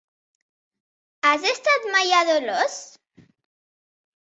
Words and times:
Has 1.27 1.45
estat 1.51 1.87
mai 1.97 2.15
a 2.21 2.23
Dolors? 2.31 2.81